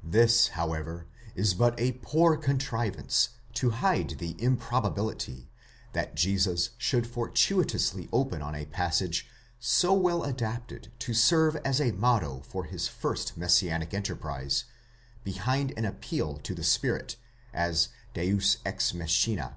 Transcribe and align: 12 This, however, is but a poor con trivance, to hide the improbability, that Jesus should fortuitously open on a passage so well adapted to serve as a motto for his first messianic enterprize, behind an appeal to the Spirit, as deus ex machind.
12 0.00 0.12
This, 0.12 0.48
however, 0.48 1.06
is 1.36 1.54
but 1.54 1.78
a 1.78 1.92
poor 2.02 2.36
con 2.36 2.58
trivance, 2.58 3.28
to 3.54 3.70
hide 3.70 4.18
the 4.18 4.34
improbability, 4.42 5.48
that 5.92 6.16
Jesus 6.16 6.70
should 6.76 7.06
fortuitously 7.06 8.08
open 8.12 8.42
on 8.42 8.56
a 8.56 8.64
passage 8.66 9.28
so 9.60 9.92
well 9.92 10.24
adapted 10.24 10.90
to 10.98 11.14
serve 11.14 11.54
as 11.64 11.80
a 11.80 11.92
motto 11.92 12.40
for 12.40 12.64
his 12.64 12.88
first 12.88 13.36
messianic 13.36 13.94
enterprize, 13.94 14.64
behind 15.22 15.72
an 15.76 15.84
appeal 15.84 16.38
to 16.38 16.52
the 16.52 16.64
Spirit, 16.64 17.14
as 17.54 17.90
deus 18.12 18.56
ex 18.66 18.90
machind. 18.92 19.54